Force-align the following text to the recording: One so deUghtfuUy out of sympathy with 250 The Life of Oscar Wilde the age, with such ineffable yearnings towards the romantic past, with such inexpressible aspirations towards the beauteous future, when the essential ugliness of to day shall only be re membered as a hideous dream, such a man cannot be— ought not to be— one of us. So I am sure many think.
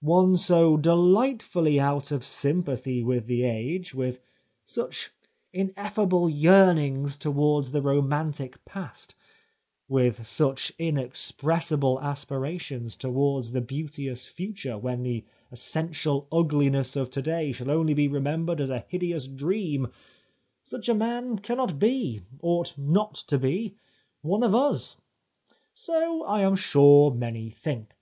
One 0.00 0.38
so 0.38 0.78
deUghtfuUy 0.78 1.78
out 1.78 2.10
of 2.10 2.24
sympathy 2.24 3.02
with 3.02 3.28
250 3.28 3.36
The 3.36 3.42
Life 3.44 3.68
of 3.68 3.68
Oscar 3.68 3.92
Wilde 3.92 3.92
the 3.92 3.92
age, 3.92 3.94
with 3.94 4.20
such 4.64 5.10
ineffable 5.52 6.30
yearnings 6.30 7.16
towards 7.18 7.70
the 7.72 7.82
romantic 7.82 8.64
past, 8.64 9.14
with 9.86 10.26
such 10.26 10.72
inexpressible 10.78 12.00
aspirations 12.00 12.96
towards 12.96 13.52
the 13.52 13.60
beauteous 13.60 14.26
future, 14.26 14.78
when 14.78 15.02
the 15.02 15.26
essential 15.52 16.28
ugliness 16.32 16.96
of 16.96 17.10
to 17.10 17.20
day 17.20 17.52
shall 17.52 17.70
only 17.70 17.92
be 17.92 18.08
re 18.08 18.20
membered 18.20 18.62
as 18.62 18.70
a 18.70 18.86
hideous 18.88 19.26
dream, 19.26 19.88
such 20.62 20.88
a 20.88 20.94
man 20.94 21.38
cannot 21.40 21.78
be— 21.78 22.22
ought 22.40 22.72
not 22.78 23.12
to 23.26 23.36
be— 23.38 23.76
one 24.22 24.42
of 24.42 24.54
us. 24.54 24.96
So 25.74 26.24
I 26.24 26.40
am 26.40 26.56
sure 26.56 27.10
many 27.10 27.50
think. 27.50 27.92